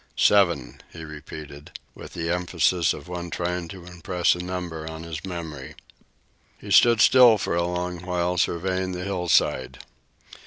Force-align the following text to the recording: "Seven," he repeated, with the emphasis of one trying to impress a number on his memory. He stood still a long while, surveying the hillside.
"Seven," 0.17 0.81
he 0.91 1.05
repeated, 1.05 1.73
with 1.93 2.13
the 2.15 2.31
emphasis 2.31 2.91
of 2.91 3.07
one 3.07 3.29
trying 3.29 3.67
to 3.67 3.85
impress 3.85 4.33
a 4.33 4.39
number 4.39 4.89
on 4.89 5.03
his 5.03 5.23
memory. 5.23 5.75
He 6.57 6.71
stood 6.71 6.99
still 7.01 7.39
a 7.39 7.61
long 7.63 7.99
while, 8.03 8.39
surveying 8.39 8.93
the 8.93 9.03
hillside. 9.03 9.85